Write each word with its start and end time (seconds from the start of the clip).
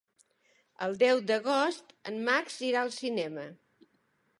El 0.85 0.97
deu 1.03 1.21
d'agost 1.33 1.95
en 2.13 2.21
Max 2.31 2.59
irà 2.71 2.87
al 2.87 2.95
cinema. 3.01 3.51